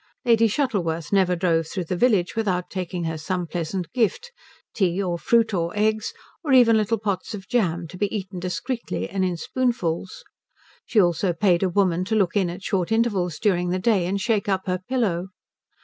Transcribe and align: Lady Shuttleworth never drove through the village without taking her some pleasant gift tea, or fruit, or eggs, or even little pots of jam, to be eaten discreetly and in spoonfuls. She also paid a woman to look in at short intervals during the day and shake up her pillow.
Lady 0.25 0.47
Shuttleworth 0.47 1.13
never 1.13 1.35
drove 1.35 1.67
through 1.67 1.83
the 1.83 1.95
village 1.95 2.35
without 2.35 2.71
taking 2.71 3.03
her 3.03 3.19
some 3.19 3.45
pleasant 3.45 3.93
gift 3.93 4.31
tea, 4.73 4.99
or 4.99 5.19
fruit, 5.19 5.53
or 5.53 5.71
eggs, 5.77 6.11
or 6.43 6.51
even 6.53 6.75
little 6.75 6.97
pots 6.97 7.35
of 7.35 7.47
jam, 7.47 7.87
to 7.87 7.99
be 7.99 8.07
eaten 8.07 8.39
discreetly 8.39 9.07
and 9.07 9.23
in 9.23 9.37
spoonfuls. 9.37 10.23
She 10.87 10.99
also 10.99 11.33
paid 11.33 11.61
a 11.61 11.69
woman 11.69 12.03
to 12.05 12.15
look 12.15 12.35
in 12.35 12.49
at 12.49 12.63
short 12.63 12.91
intervals 12.91 13.37
during 13.37 13.69
the 13.69 13.77
day 13.77 14.07
and 14.07 14.19
shake 14.19 14.49
up 14.49 14.65
her 14.65 14.79
pillow. 14.89 15.27